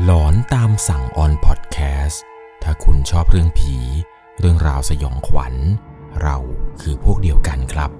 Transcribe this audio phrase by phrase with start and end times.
[0.00, 2.22] หลอนตามสั่งออนพอดแคสต์
[2.62, 3.76] ถ้าคุณชอบเรื่องผี
[4.38, 5.54] เรื่องราวสยองขวัญ
[6.22, 6.36] เรา
[6.80, 7.90] คือพวกเดียวกันครับ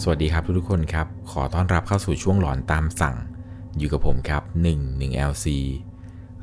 [0.00, 3.16] สวัสดีครับทุกๆคนครับ ขอต้อนรับเข้าสู่ช่วงหลอนตามสั่ง
[3.78, 4.42] อยู่กับผมครับ
[4.76, 5.46] 1 1 LC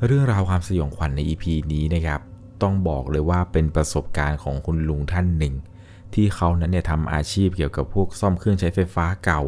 [0.04, 2.20] เรื่องราวความสยองขวัญใน EP นี้นะครับ
[2.62, 5.54] ต้องบอกเลยว่าเป็นประสบการณ์ของคุณลุงท่านหนึ่ง
[6.14, 9.42] ที่เขานั้นเนี่ยทำอาชีพเกี่ยวกับพวกซ่อมเครื่องใช้ไฟฟ้าเก่า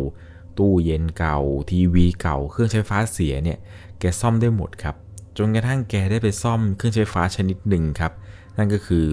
[0.59, 1.39] ตู้เย็นเก่า
[1.71, 3.59] ทีวีเก่า เครื่องใช้ไฟฟ้าเสียเนี่ย
[4.01, 4.97] แกซ่อมได้หมดครับ
[5.39, 8.13] จนกระทั่งแกได้ไปซ่อมเครื่องใช้ไฟฟ้าชนิดหนึ่งครับ
[8.57, 9.07] นั่นก็คือ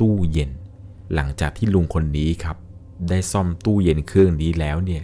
[0.00, 0.50] ตู้เย็น
[1.14, 2.56] หลังจากที่ลุงคนนี้ครับ
[3.10, 5.02] ได้ซ่อมตู้เย็นเครื่องนี้แล้วเนี่ย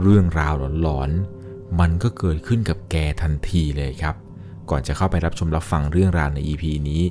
[0.00, 4.14] เรื่องราวหลอนๆมันก็เกิดขึ้นกับแกทันทีเลยครับ
[4.70, 7.02] ก่อนจะเข้าไปรับชมรับฟังเรื่องราวใน EP นี้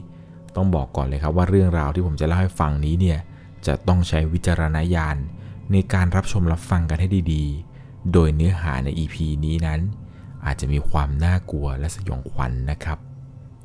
[0.56, 3.20] ต้องบอกก่อนเลยครับว่าเรื่องราวที่ผมจะเล่าให้ฟังนี้เนี่ย
[3.68, 5.18] จะต้องใช้วิจารณญาณ
[5.72, 9.80] ในการรับชมรับฟังกันให้ดีๆ โดยเนื้อหาใน EP นี้นั้น
[10.46, 12.98] อาจจะมีความน่ากลัวและสยองขวัญนนะครับ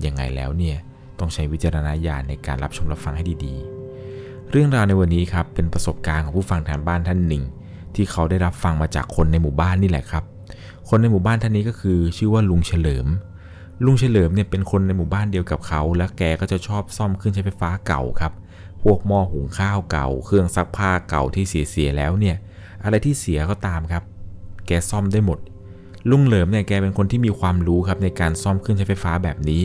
[0.05, 0.77] ยังไงแล้วเนี่ย
[1.19, 7.45] ต้องใช้วิจารณญาณในการรับชมรับฟังให้ดีๆ เรื่องราวในวันนี้ครับเป็นประสบการณ์ของผู้ฟังทางบ้านท่านหนึ่ง
[7.95, 10.25] ที่เขาได้รับฟังมาจากคนในหมู่บ้านนี่แหละครับ
[10.89, 13.07] คนในหมู่บ้านท่านนี้ก็คือ ชื่อว่าลุงเฉลิม
[13.85, 18.33] ลุงเฉลิมเนี่ยเป็นคนในหมู่บ้านเดียวกับเขา และแกก็จะชอบซ่อมเครื่องใช้ไฟฟ้าเก่าครับ
[18.83, 22.37] พวกหม้อหุงข้าวเก่า เครื่องซักผ้าเก่าที่เสียๆแล้วเนี่ย
[22.85, 24.03] อะไรที่เสียก็ตามครับ
[24.67, 25.39] แกซ่อมได้หมด
[26.11, 29.63] ลุงเหลิมเนี่ยแกเป็นคนที่มีความรู้ครับในการซ่อมเครื่องใช้ไฟฟ้าแบบนี้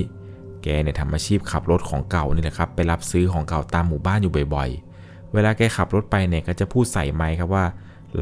[0.64, 7.66] แกเนี่ยทำอาชีพขับรถของเก่านี่แหละครับ ไปรับซื้อของเก่าตามหมู่บ้านอยู่บ่อยๆ เวลาแกขับรถไปเนี่ยก็จะพูดใส่ไมค์ครับว่า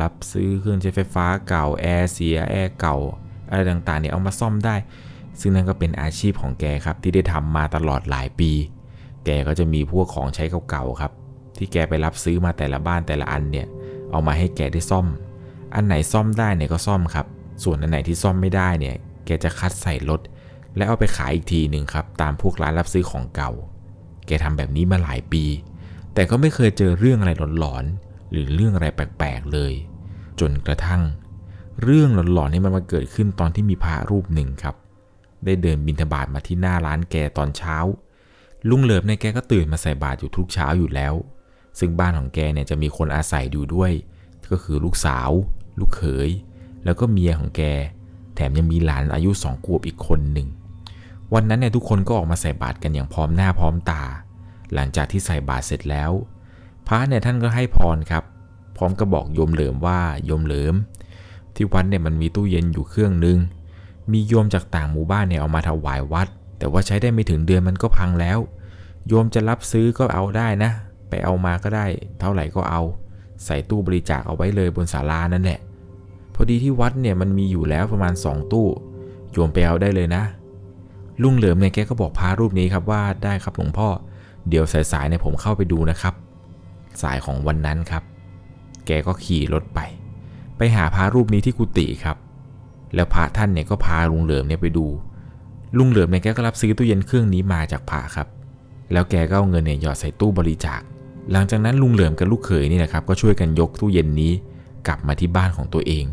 [0.02, 2.98] รับซื้อเครื่องใช้ไฟฟ้าเก่าแอร์เสียแอร์เก่า
[3.50, 4.76] อะไรต่างๆเนี่ยเอามาซ่อมได้
[5.40, 8.52] ซึ่งนั่นก็เป็นอาชีพของแกครับที่ได้ทำมาตลอดหลายปี
[9.26, 11.12] แกก็จะมีพวกของใช้เก่าๆครับ
[11.58, 13.68] ที่แกไปรับซื้อมาแต่ละบ้านแต่ละอันเนี่ย
[14.12, 15.08] เอามาให้แกได้ซ่อม
[15.76, 17.26] อันไหนซ่อมได้เนี่ยก็ซ่อมครับ
[17.64, 20.22] ส่วนอันไหนที่ซ่อมไม่ได้เนี่ย แกจะคัดใส่รถ
[20.76, 23.52] แล้วเอาไปขายอีกทีหนึ่งครับ ตามพวกร้านรับซื้อของเก่า
[24.28, 25.44] แกทำแบบนี้มาหลายปี
[26.14, 29.74] แต่ก็ไม่เคยเจอเรื่องอะไรหลอนๆหรือเรื่องอะไรแปลกๆเลย
[30.40, 31.02] จนกระทั่ง
[31.84, 34.76] เรื่องหลอนๆนี่มันมาเกิดขึ้นตอนที่มีพระรูปหนึ่งครับ
[35.46, 37.78] ได้เดินบินทบาทมาที่หน้าร้านแกตอนเช้า
[38.70, 41.14] ลุงเหลิมในยแกก็ตื่นมาใส่บาตรอยู่ทุกเช้าอยู่แล้ว
[41.80, 43.92] ซึ่งบ้านของแกเนี่ยจะมีคนอาศัยอยู่ด้วย
[44.52, 45.30] ก็คือลูกสาว
[45.80, 46.30] ลูกเขย
[46.86, 47.62] แล้วก็เมียของแก
[48.36, 50.48] แถมยังมีหลานอายุสองขวบอีกคนหนึ่ง
[51.34, 54.04] วันนั้นเนี่ยทุกคนก็ออกมาใส่บาตรกันอย่างพร้อมหน้าพร้อมตา
[54.74, 56.12] หลังจากที่ใส่บาตรเสร็จแล้ว
[56.88, 58.24] พระเนี่ยท่านก็ให้พรครับ
[58.78, 60.76] พร้อมกับบอกโยมเหลิมว่าโยมเหลิม
[61.56, 63.38] ที่วัดเนี่ยมันมีตู้เย็นอยู่เครื่องนึง
[64.12, 66.28] มีโยมจากต่างหมู่บ้านเนี่ยเอามาถวายวัด
[66.64, 68.40] แต่ว่าใช้ได้ไม่ถึงเดือนมันก็พังแล้ว
[69.08, 70.72] โยมจะรับซื้อก็เอาได้นะ
[71.10, 71.86] ไปเอามาก็ได้
[72.20, 72.82] เท่าไหร่ก็เอา
[73.46, 75.60] ใส่ตู้บริจาคเอาไว้เลยบนศาลานั่นแหละ
[76.36, 78.68] พอดีที่วัดเนี่ยมันมีอยู่แล้วประมาณ 2 ตู้
[79.32, 80.24] โยมไปเอาได้เลยนะ
[81.22, 83.88] ลุงเหลิมเนี่ยแกก็บอกพระรูปนี้ครับว่าได้ครับหลวงพ่อ
[84.50, 86.14] เดี๋ยวสายๆเนี่ยผมเข้าไปดูนะครับ
[87.02, 88.04] สายของวันนั้นครับ
[88.86, 89.80] แกก็ขี่รถไป
[90.58, 92.18] ไปหาพระรูปนี้ที่กุฏิครับ
[92.96, 94.88] แล้วพระท่านเนี่ยก็พาลุงเหลิมเนี่ยไปดู
[95.78, 98.28] ลุงเหลิมเนี่ยแกก็รับซื้อตู้เย็นเครื่องนี้มาจากพระครับ
[98.92, 100.82] แล้วแกก็เอาเงินเนี่ยหยอดใส่ตู้บริจาค
[101.32, 104.34] หลังจากนั้นลุงเหลิมกับลูกเขยนี่นะครับ ก็ช่วยกันยกตู้เย็นนี้
[104.88, 106.06] กลับมาที่บ้านของตัวเอง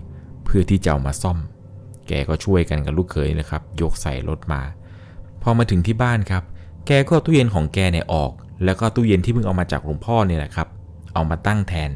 [0.45, 1.39] เพื่อที่จะเอามาซ่อม
[2.09, 4.63] แกก็ช่วยกันกับลูกเขยนะครับ ยกใส่รถมา
[5.43, 6.43] พอมาถึงที่บ้านครับ
[6.87, 8.33] แกก็เอาตู้เย็นของแกเนี่ยออก
[8.65, 10.69] แล้วก็ตู้เย็นที่เพิ่งเอามาจากหลวงพ่อเนี่ยแหละครับ
[11.15, 11.91] เอามาตั้งแทน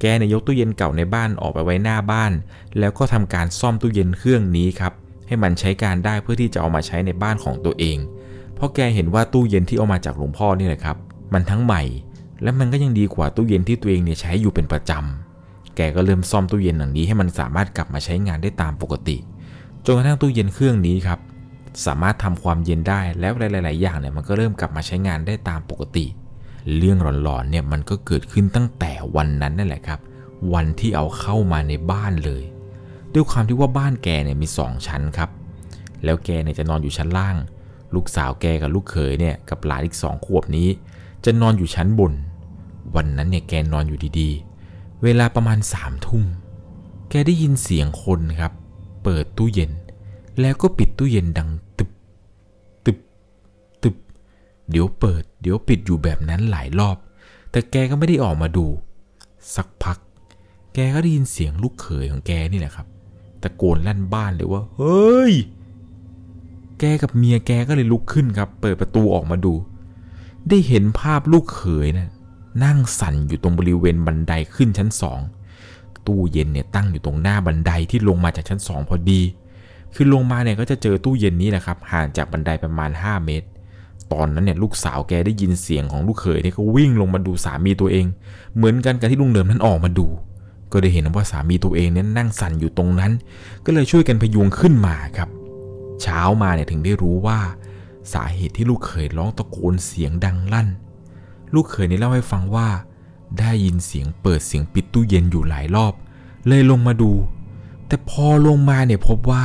[0.00, 2.32] แกเนี่ยยกตู้เย็นเก่าในบ้านออกไปไว้หน้าบ้าน
[2.78, 4.92] แล้วก็ทำการซ่อมตู้เย็นเครื่องนี้ครับ
[5.28, 7.98] ให้มันใช้การได้เพื่อที่จะเอามาใช้ในบ้านของตัวเอง
[8.54, 10.96] เพราะแกเห็นว่าตู้เย็นที่เอามาจากหลวงพ่อนี่แหละครับ
[11.32, 11.82] มันทั้งใหม่
[12.42, 19.16] และมันก็ยังดีกว่าตู้เย็นที่ตัวเองเนี่ยใช้อยู่เป็นประจำแกก็เริ่มซ่อมตู้เย็นหลังนี้ให้มันสามารถกลับมาใช้งานได้ตามปกติ
[19.84, 21.18] จนกระทั่งตู้เย็นเครื่องนี้ครับ
[21.86, 26.06] สามารถทำความเย็นได้แล้วหลาย ๆ อย่างเนี่ยมันก็เริ่มกลับมาใช้งานได้ตามปกติ
[26.78, 30.00] เรื่องหลอน ๆ เนี่ยมันก็เกิดขึ้นตั้งแต่วันนั้นนั่นแหละครับ
[30.54, 32.42] วันที่เอาเข้ามาในบ้านเลย
[33.18, 35.30] ด้วยความที่ว่าบ้านแกเนี่ยมีสองชั้นครับ
[36.04, 37.36] แล้วแกเนี่ยจะนอนอยู่ชั้นล่าง
[37.94, 40.68] ลูกสาวแกกับลูกเขยเนี่ยกับหลานอีกสองขวบนี้
[41.24, 42.12] จะนอนอยู่ชั้นบน
[42.96, 46.24] วันนั้นเนี่ยแกนอนอยู่ดีๆ เวลาประมาณสามทุ่ม
[47.10, 48.52] แกได้ยินเสียงคนครับ
[49.04, 49.72] เปิดตู้เย็น
[50.40, 51.90] แล้วก็ปิดตู้เย็นดังตึบ
[52.84, 52.98] ตึบ
[53.82, 53.96] ตึบ
[54.70, 56.96] เดี๋ยวเปิด เดี๋ยวปิดอยู่แบบนั้นหลายรอบ
[57.50, 58.66] แต่แกก็ไม่ได้ออกมาดู
[59.54, 59.98] สักพัก
[60.74, 62.86] แกก็ได้ยินเสียงลูกเขยของแกนี่แหละครับ
[63.42, 65.34] ตะโกนลั่นบ้านเลยว่า เฮ้ย
[66.78, 69.54] แกกับเมียแกก็เลยลุกขึ้นครับ เปิดประตูออกมาดู
[70.48, 72.08] ได้เห็นภาพลูกเขยนะ
[72.64, 75.20] นั่งสั่นอยู่ตรงบริเวณบันไดขึ้นชั้นสอง
[76.06, 79.20] ตู้เย็นเนี่ยตั้งอยู่ตรงหน้าบันไดที่ลงมาจากชั้นสองพอดี
[79.94, 83.46] คือลงมาเนี่ยก็จะเจอตู้เย็นนี้แหละครับ ห่างจากบันไดประมาณ 5 เมตร
[84.12, 88.06] ตอนนั้นเนี่ยลูกสาวแกได้ยินเสียงของลูกเขยเนี่ยก็วิ่งลงมาดูสามีตัวเอง
[88.56, 90.06] เหมือนกันกับที่ลุงเหลิมนั้นออกมาดู
[90.72, 93.12] ก็ได้เห็นว่าสามีตัวเองเนี่ยนั่งสั่นอยู่ตรงนั้น
[93.64, 95.28] ก็เลยช่วยกันพยุงขึ้นมาครับ
[96.02, 97.38] เช้ามาเนี่ยถึงได้รู้ว่า
[98.12, 100.68] สาเหตุที่ลูกเขยร้องตะโกนเสียงดังลั่น
[101.54, 102.68] ลูกเขยเนี่ยเล่าให้ฟังว่า
[103.38, 105.94] ได้ยินเสียงเปิดเสียงปิดตู้เย็นอยู่หลายรอบ
[106.46, 107.12] เลยลงมาดู
[107.86, 109.44] แต่พอลงมาเนี่ยพบว่า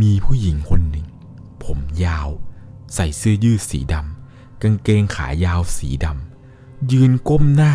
[0.00, 1.06] มีผู้หญิงคนหนึ่ง
[1.64, 2.28] ผมยาว
[2.94, 7.72] ใส่เสื้อยืดสีดำกางเกงขายาวสีดำยืนก้มหน้า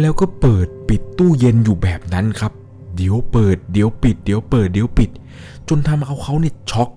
[0.00, 2.52] แล้วก็เปิดปิดตู้เย็นอยู่แบบนั้นครับ
[2.96, 5.10] เดี๋ยวเปิดเดี๋ยวปิด เดี๋ยวเปิดเดี๋ยวปิด
[5.68, 6.90] จนทำเอาเขาเนี่ยช็อก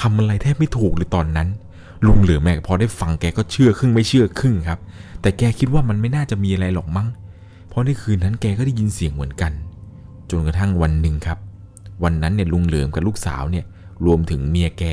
[0.00, 1.48] ทำอะไรแทบไม่ถูกเลยตอนนั้น
[2.06, 4.78] ลุงเหลือแม่พอได้ฟังแกก็เชื่อครึ่งไม่เชื่อครึ่งครับ
[5.20, 7.08] แต่แกคิดว่ามันไม่น่าจะมีอะไรหรอกมั้ง
[7.68, 9.52] เพราะในคืนนั้นแกก็ได้ยินเสียงเหมือนกัน
[10.30, 11.38] จนกระทั่งวันหนึ่งครับ
[12.04, 13.64] วันนั้นเนี่ยลุงเหลิมกับลูกสาวเนี่ย
[14.06, 14.84] รวมถึงเมียแก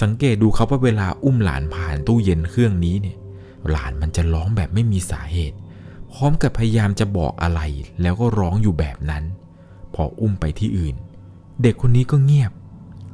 [0.00, 3.16] สังเกตดูเขาว่าเวลาอุ้มหลานผ่านตู้เย็นเครื่องนี้เนี่ย
[3.70, 5.56] หลานมันจะร้องแบบไม่มีสาเหตุ
[6.12, 7.60] พร้อมกับพยายามจะบอกอะไร
[8.02, 9.24] แล้วก็ร้องอยู่แบบนั้น
[9.94, 10.96] พออุ้มไปที่อื่น
[11.62, 12.52] เด็กคนนี้ก็เงียบ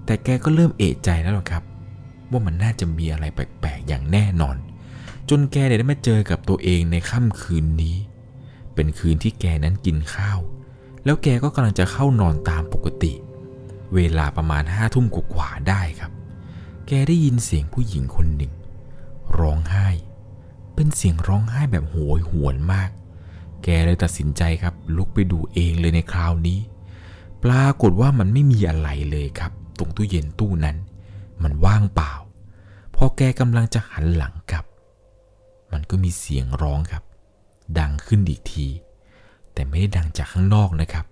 [0.05, 1.63] แต่แกก็เริ่มเอะใจแล้วครับ
[2.31, 4.57] ว่ามันน่าจะมีอะไรแปลกๆอย่างแน่นอน
[5.31, 7.97] จนแกเนี่ยได้มาเจอกับตัวเองในค่ำคืนนี้
[8.75, 10.39] เป็นคืนที่แกนั้นกินข้าว
[11.05, 13.13] แล้วแกก็กำลังจะเข้านอนตามปกติ
[13.95, 16.13] เวลาประมาณห้าทุ่มกว่าๆได้ครับ
[16.87, 18.53] แกได้ยินเสียงผู้หญิงคนหนึ่ง
[19.39, 19.89] ร้องไห้
[20.75, 22.91] เป็นเสียงร้องไห้แบบโหยหวนมาก
[23.63, 26.59] แกเลยตัดสินใจครับ ลุกไปดูเองเลยในคราวนี้
[27.45, 30.77] ปรากฏว่ามันไม่มีอะไรเลยครับ ตรงตู้เย็นตู้นั้น
[31.43, 32.13] มันว่างเปล่า
[32.95, 34.65] พอแกกำลังจะหันหลังกลับ
[35.73, 37.03] มันก็มีเสียงร้องครับ
[37.79, 38.67] ดังขึ้นอีกที
[39.53, 41.07] แต่ไม่ได้ดังจากข้างนอกนะครับ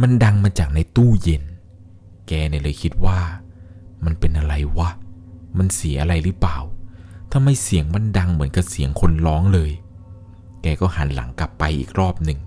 [0.00, 1.44] มันดังมาจากในตู้เย็น
[2.28, 3.18] แกเนี่ยเลยคิดว่า
[4.04, 4.90] มันเป็นอะไรวะ
[5.58, 6.58] มันเสียอะไรหรือเปล่า
[7.36, 9.70] ทำไมเสียงมันดังเหมือนกับเสียงคนร้องเลย
[10.62, 12.38] แกก็หันหลังกลับไปอีกรอบหนึ่ง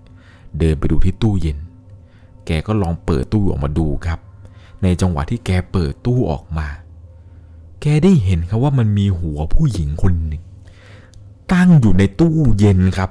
[0.60, 1.58] เดินไปดูที่ตู้เย็น
[2.46, 4.20] แกก็ลองเปิดตู้ออกมาดูครับ
[4.84, 6.68] ในจังหวะที่แกเปิดตู้ออกมา
[7.82, 10.44] แกได้เห็นครับว่ามันมีหัวผู้หญิงคนหนึ่ง
[11.54, 13.10] ตั้งอยู่ในตู้เย็นครับ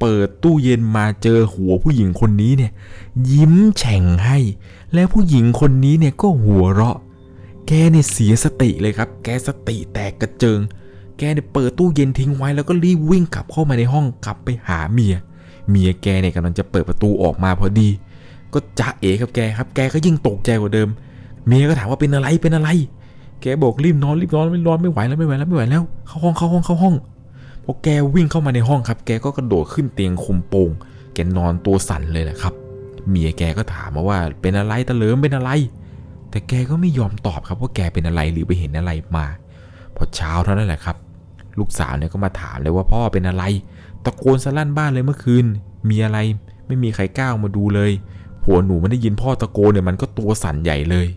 [0.00, 2.72] เปิดตู้เย็นมาเจอหัวผู้หญิงคนนี้เนี่ย
[3.32, 4.38] ยิ้มแฉ่งให้
[4.94, 6.98] แล้วผู้หญิงคนนี้เนี่ยก็หัวเราะ
[7.66, 10.60] แกเนี่ยเสียสติเลยครับ แกสติแตกกระเจิง
[11.18, 15.14] แกเนี่ยเปิดตู้เย็นทิ้งไว้แล้วก็รีบวิ่งกลับเข้ามาในห้องกลับไปหาเมีย
[15.70, 17.88] เมียแกเนี่ยกำลังจะเปิดประตูออกมาพอดี
[18.54, 20.88] ก็จะเอ๋ครับแกครับ แกก็ยิ่งตกใจกว่าเดิม
[21.46, 22.68] เมียก็ถามว่าเป็นอะไรเป็นอะไร
[23.40, 26.94] แกบอกรีบนอนรีบนอนไม่นอนไม่ไหวแล้วไม่ไหวแล้วไม่ไหวแล้ว เข้าห้องเข้าห้องเข้าห้อง
[27.64, 30.70] พอแกวิ่งเข้ามาในห้องครับ แกก็กระโดดขึ้นเตียงคุมโปง
[31.14, 32.54] แกนอนตัวสั่นเลยแหละครับ
[33.08, 35.50] เมียแกก็ถามมาว่าเป็นอะไรตะเลิมเป็นอะไร
[36.30, 39.26] แต่แกก็ไม่ยอมตอบครับว่าแกเป็นอะไรหรือไปเห็นอะไรมา
[39.96, 40.96] พอเช้าเท่านั้นแหละครับ
[41.60, 43.44] ลูกสาวเนี่ยก็มาถามเลยว่าพ่อเป็นอะไร
[44.04, 45.44] ตะโกนสลั่นบ้านเลยเมื่อคืน
[45.90, 46.18] มีอะไร
[46.66, 47.90] ไม่มีใครกล้ามาดูเลย
[48.42, 51.08] ผัวหนูมันได้ยินพ่อตะโกนเนี่ยมันก็ตัวสั่นใหญ่เลย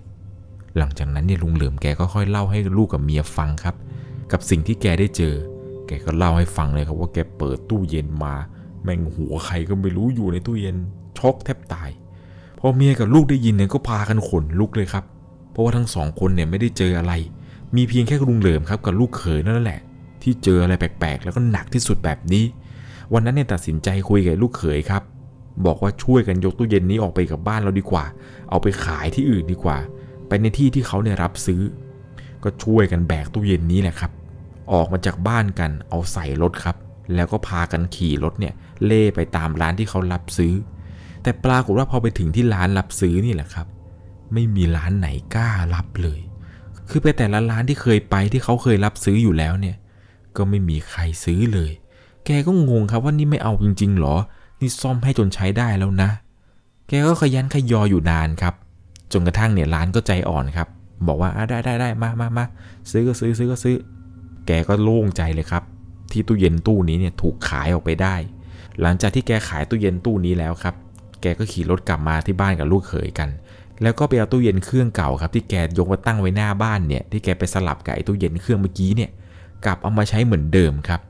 [0.78, 3.76] หลังจากนั้นเนี่ยลุงเหลิมแกก็ค่อยเล่าให้ลูกกับเมียฟังครับ
[4.32, 5.36] กับสิ่งที่แกได้เจอ
[5.88, 8.34] แกก็เล่าให้ฟังเลยครับว่าแกเปิดตู้เย็นมา
[8.84, 10.78] แม่งหัวใครก็ไม่รู้อยู่ในตู้เย็น
[11.18, 11.90] ช็อกแทบตาย
[12.60, 15.04] พอเมียกับลูกได้ยินเนี่ยก็พากันขนลุกเลยครับ
[15.52, 17.14] เพราะว่าทั้งสองคนเนี่ยไม่ได้เจออะไร
[17.76, 19.82] มีเพียงแค่ลุงเหลิมครับกับลูกเขยนั่นแหละ
[20.24, 22.46] ที่เจออะไรแปลกๆ แล้วก็หนักที่สุดแบบนี้
[23.14, 25.04] วันนั้นเนี่ยตัดสินใจคุยกับลูกเขยครับ
[25.66, 28.06] บอกว่าช่วยกันยกตู้เย็นนี้ออกไปกับบ้านเราดีกว่า
[28.50, 29.78] เอาไปขายที่อื่นดีกว่า
[30.28, 31.62] ไปในที่ที่เขาเนี่ยรับซื้อ
[32.44, 34.12] ก็ช่วยกันแบกตู้เย็นนี้แหละครับ
[34.74, 36.76] ออกมาจากบ้านกันเอาใส่รถครับ
[37.16, 38.54] แล้วก็พากันขี่รถเนี่ย
[38.86, 40.54] เล่ไปตามร้านที่เขารับซื้อ
[41.24, 43.68] แต่ปรากฏว่าพอไปถึงที่ร้านรับซื้อนี่แหละครับ
[44.34, 46.20] ไม่มีร้านไหนกล้ารับเลย
[46.90, 49.76] คือไปแต่ละร้านที่เคยไปที่เขาเคยรับซื้ออยู่แล้วเนี่ย
[50.38, 51.72] ก็ไม่มีใครซื้อเลย
[52.26, 54.16] แกก็งงครับว่านี่ไม่เอาจริงๆหรอ
[54.60, 56.10] นี่ซ่อมให้จนใช้ได้แล้วนะ
[56.88, 58.54] แกก็ขยันขยออยู่นานครับ
[59.12, 60.68] จนกระทั่งเนี่ยร้านก็ใจอ่อนครับ
[61.08, 62.46] บอกว่าได้ได้ได้มามามา
[62.92, 63.76] ซื้อก็ซื้อซื้อก็ซื้อ
[64.48, 65.64] แกก็โล่งใจเลยครับ
[66.12, 68.16] ที่ตู้เย็นตู้นี้เนี่ยถูกขายออกไปได้
[68.82, 70.76] หลังจากที่แกขายตู้เย็นตู้นี้แล้วครับ
[71.22, 73.30] แกก็ขี่รถกลับมาที่บ้านกับลูกเขยกัน
[73.82, 79.10] แล้วก็ไปเอาตู้เย็นเครื่องเก่าครับที่แกยกมาตั้งไว้หน้าบ้านเนี่ยที่แกไปสลับกับไอ้ตู้เย็นเครื่องเมื่อกี้เนี่ย
[79.66, 81.02] กลับเอามาใช้เหมือนเดิมครับ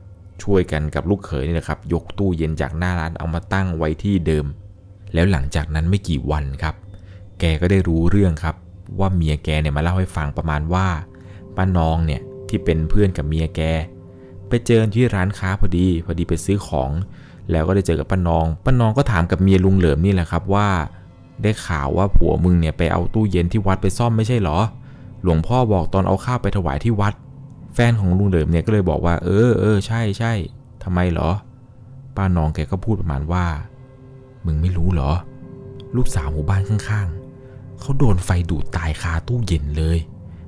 [0.42, 4.46] ช่วยกันกับลูกเขยนี่แหละครับ ยกตู้เย็นจากหน้าร้านเอามาตั้งไว้ที่เดิม
[5.14, 6.74] แล้วหลังจากนั้นไม่กี่วันครับ
[7.40, 8.54] แกก็ได้รู้เรื่องครับ
[8.98, 10.86] ว่าเมียแกเนี่ยมาเล่าให้ฟังประมาณว่า
[11.56, 13.60] ป้าน้องเนี่ยที่เป็นเพื่อนกับเมียแก
[14.48, 16.90] ไปเจอที่ร้านค้าพอดีพอดีไปซื้อของ
[17.50, 20.68] แล้วก็ได้เจอกับป้าน้องป้าน้องก็ถามกับเมียลุงเหลิมนี่แหละครับว่า
[21.42, 24.58] ได้ข่าวว่าผัวมึงเนี่ยไปเอาตู้เย็นที่วัดไปซ่อมไม่ใช่เหรอ
[25.22, 27.14] หลวงพ่อบอกตอนเอาข้าวไปถวายที่วัด
[27.74, 30.32] แฟนของลุงเหลิมเนี่ยก็เลยบอกว่า เออเออใช่ใช่
[30.82, 31.30] ทำไมเหรอ
[32.16, 33.44] ป้านองแกก็พูดประมาณว่า
[34.46, 35.10] มึงไม่รู้เหรอ
[35.96, 39.98] ลูกสาวหมู่บ้านข้างๆเขาโดนไฟดูดตายคาตู้เย็นเลย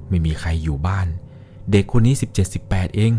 [0.08, 1.06] ไม่มีใครอยู่บ้าน
[1.70, 2.14] เด็กคนนี้
[2.54, 3.12] 17-18 เอง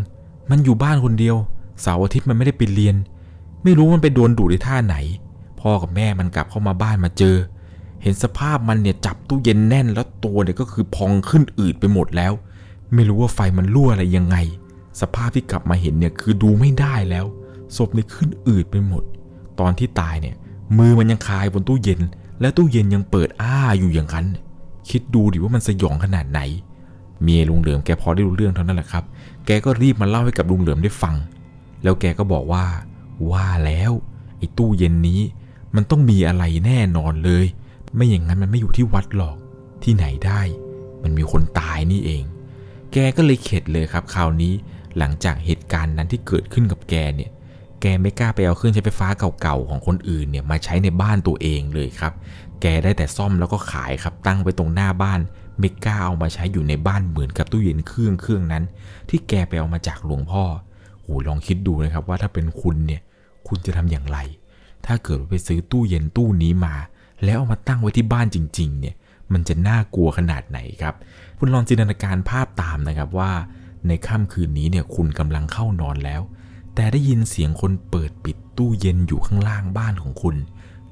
[0.50, 1.36] มันอยู่บ้านคนเดียว
[1.80, 2.96] เสาร์อาทิตย์มันไม่ได้ไปเรียน
[3.64, 4.96] ไม่รู้มันไปโดนดูดในท่าไหน
[5.60, 7.36] พ่อกับแม่มันกลับเข้ามาบ้านมาเจอ
[8.02, 12.32] เห็นสภาพมันเนี่ยจับตู้เย็นแน่นแล้วตัวเนี่ยก็คือพองขึ้นอืดไปหมดแล้ว
[12.94, 14.36] ไม่รู้ว่าไฟมันรั่วอะไรยังไง
[15.00, 17.26] สภาพที่กลับมาเห็นเนี่ยคือดูไม่ได้แล้ว
[17.76, 19.02] ศพเนี่ยขึ้นอืดไปหมด
[19.60, 20.36] ตอนที่ตายเนี่ย
[20.78, 22.00] มือมันยังคายบนตู้เย็น
[22.40, 24.26] และตู้เย็นยังเปิดอ้าอยู่อย่างนั้น
[24.90, 26.40] คิดดูดิว่ามันสยองขนาดไหน
[27.22, 29.04] เมียลุงเหลิมแกพอได้รู้เรื่องเท่านั้นแหละครับ
[29.46, 31.14] แกก็รีบมาเล่าให้กับลุงเหลิมได้ฟัง
[31.82, 32.64] แล้วแกก็บอกว่า
[33.30, 33.92] ว่าแล้ว
[34.38, 35.20] ไอ้ตู้เย็นนี้
[35.74, 37.46] มันต้องมีอะไรแน่นอนเลย
[37.94, 39.36] ไม่อย่างนั้นมันไม่อยู่ที่วัดหรอก
[39.82, 40.40] ที่ไหนได้
[41.02, 42.24] มันมีคนตายนี่เอง
[42.92, 44.52] แกก็เลยเข็ดเลยครับคราวนี้
[44.98, 47.30] หลังจากเหตุการณ์นั้นที่เกิดขึ้นกับแกเนี่ย
[47.80, 49.08] แกไม่กล้าไปเอาเครื่องใช้ไฟฟ้า
[49.40, 52.12] เก่าๆของคนอื่นเนี่ยมาใช้ในบ้านตัวเองเลยครับ
[52.60, 55.20] แกได้แต่ซ่อมแล้วก็ขายครับตั้งไว้ตรงหน้าบ้าน
[55.58, 58.64] ไม่กล้าเอามาใช้อยู่ในบ้านเหมือนกับตู้เย็นเครื่องเครื่องนั้น
[59.08, 60.44] ที่แกไปเอามาจากหลวงพ่อ
[61.02, 63.00] โหลองคิดดูนะครับว่าถ้าเป็นคุณเนี่ย
[63.48, 64.18] คุณจะทำอย่างไร
[64.86, 66.74] ถ้าเกิดไปซื้อตู้เย็นตู้นี้มา
[67.24, 68.94] แล้วเอามาตั้งไว้ที่บ้านจริง ๆ เนี่ย
[69.32, 70.94] มันจะน่ากลัวขนาดไหนครับ
[71.38, 73.32] คุณลองจินตนาการภาพตามนะครับว่า
[73.88, 76.22] ในค่ำคืนนี้เนี่ยคุณกำลังเข้านอนแล้ว
[76.74, 80.36] แต่ได้ยินเสียงคนเปิดปิดตู้เย็นอยู่ข้างล่างบ้านของคุณ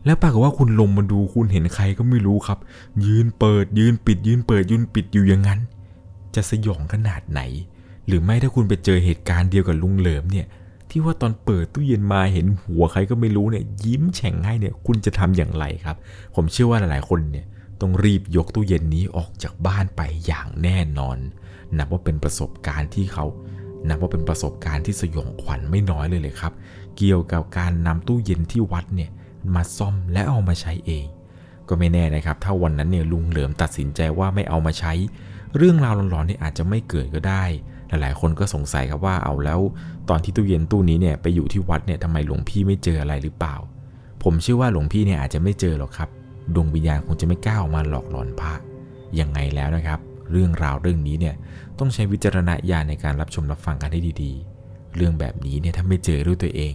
[0.05, 2.59] แล้วปรากฏว่าคุณลงมาดูคุณเห็นใครก็ไม่รู้ครับ
[3.05, 5.61] ยืนเปิดยืนปิด ยืนเปิดยืนปิดอยู่อย่างนั้น
[6.35, 7.41] จะสยองขนาดไหน
[8.07, 10.47] หรือไม่ถ้าคุณไปเจอเหตุการณ์เดียวกับลุงเหลิมเนี่ย
[10.91, 15.97] ที่ว่าตอนเปิดตู้เย็นมาเห็นหัวใครก็ไม่รู้เนี่ยยิ้มแฉ่งให้เนี่ยคุณจะทำอย่างไรครับ
[16.35, 17.47] ผมเชื่อว่าหลายๆคนเนี่ย
[17.85, 21.19] ต้องรีบยกตู้เย็นนี้ออกจากบ้านไปอย่างแน่นอน
[21.79, 23.25] นับว่าเป็นประสบการณ์ที่เขา
[23.89, 26.53] นับว่าเป็นประสบการณ์ที่สยองขวัญไม่น้อยเลยเลยครับ
[26.97, 29.11] เกี่ยวกับการนำตู้เย็นที่วัดเนี่ย
[29.55, 31.07] มาซ่อมและเอามาใช้เอง
[31.69, 34.93] ก็ไม่แน่นะครับ ถ้าวันนั้นเนี่ยลุงเหลิมตัดสินใจว่าไม่เอามาใช้
[35.57, 37.45] เรื่องราวหลอนๆนี่อาจจะไม่เกิดก็ได้
[37.89, 39.61] หลายๆ คนก็สงสัยครับว่าเอาแล้ว
[40.09, 43.57] ตอนที่ตู้เย็นตู้นี้เนี่ยไปอยู่ที่วัดเนี่ยทำไมหลวงพี่ไม่เจออะไรหรือเปล่า
[44.23, 46.09] ผมเชื่อว่าหลวงพี่เนี่ยอาจจะไม่เจอหรอกครับ
[46.55, 48.53] ดวงวิญญาณคงจะไม่กล้าออกมาหลอกหลอนพระ
[49.21, 49.99] ยังไงแล้วนะครับ
[50.33, 51.35] เรื่องราวเรื่องนี้เนี่ย
[51.79, 56.75] ต้องใช้วิจารณญาณในการรับชมรับฟังกันให้ดีๆ เรื่องแบบนี้เนี่ยถ้าไม่เจอด้วยตัวเอง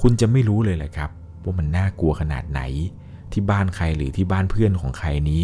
[0.00, 1.10] คุณจะไม่รู้เลยแหละครับ
[1.44, 2.60] ว่ามันน่ากลัวขนาดไหน
[3.32, 5.42] ที่บ้านใครหรือที่บ้านเพื่อนของใครนี้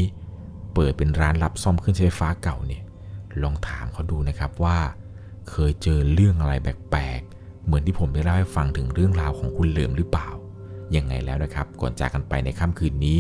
[0.75, 2.83] เปิดเป็นร้านรับซ่อมเครื่องใช้ไฟฟ้าเก่าเนี่ย
[3.43, 4.79] ลองถามเขาดูนะครับว่า
[5.51, 10.29] เคยเจอเรื่องอะไรแปลกๆเหมือนที่ผมได้เล่าให้ฟังถึงเรื่องราวของคุณเหลิมหรือเปล่า
[10.97, 13.19] ยังไงแล้วนะครับ ก่อนจากกันไปในค่ำคืนนี้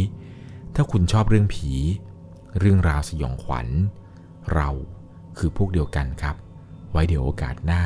[0.80, 1.70] ถ้าคุณชอบเรื่องผี
[2.58, 3.66] เรื่องราวสยองขวัญ
[4.54, 4.68] เรา
[5.38, 6.36] คือพวกเดียวกันครับ
[6.90, 7.82] ไว้เดี๋ยวโอกาสหน้า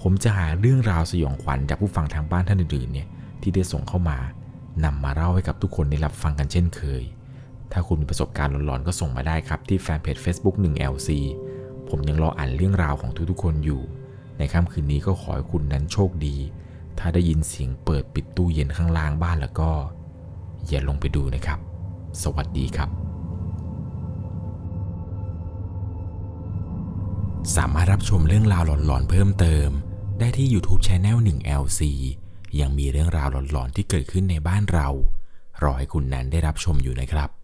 [0.00, 3.08] ผมจะหาเรื่องราวสยองขวัญจากผู้ฟังทางบ้านท่านอื่นๆเนี่ย
[3.42, 4.18] ที่ได้ส่งเข้ามา
[4.84, 7.02] นำมาเล่าให้กับทุกคนได้รับฟังกันเช่นเคย
[7.72, 11.08] ถ้าคุณมีประสบการณ์หลอนๆ ก็ส่งมาได้ครับที่แฟนเพจ Facebook 1LC
[11.88, 13.82] ผมยังรออ่านเรื่องราวของทุกๆคนอยู่
[14.38, 16.36] ในค่ำคืนนี้ก็ขอให้คุณนั้นโชคดี
[16.98, 19.70] ถ้าได้ยินเสียงเปิดปิดตู้เย็นข้างล่างบ้านแล้วก็
[20.68, 21.69] อย่าลงไปดูนะครับ
[22.22, 22.90] สวัสดีครับ
[27.56, 29.68] สามารถรับชมเรื่องราวหลอนๆเพิ่มเติม
[30.18, 31.80] ได้ที่ YouTube Channel 1LC
[32.60, 34.88] ยังมีเรื่องราวหลอนๆที่เกิดขึ้นในบ้านเรา
[35.62, 37.39] รอให้คุณนันได้รับชมอยู่นะครับ